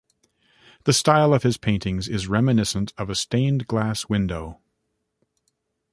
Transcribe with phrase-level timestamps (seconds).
[0.85, 4.59] The style of his paintings is reminiscent of a stained glass window.